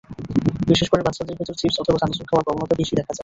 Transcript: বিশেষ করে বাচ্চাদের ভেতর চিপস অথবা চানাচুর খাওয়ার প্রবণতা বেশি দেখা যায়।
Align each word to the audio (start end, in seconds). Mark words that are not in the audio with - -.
বিশেষ 0.69 0.87
করে 0.89 1.01
বাচ্চাদের 1.03 1.37
ভেতর 1.39 1.55
চিপস 1.59 1.77
অথবা 1.81 1.97
চানাচুর 2.01 2.27
খাওয়ার 2.29 2.45
প্রবণতা 2.47 2.75
বেশি 2.81 2.93
দেখা 2.95 3.07
যায়। 3.07 3.19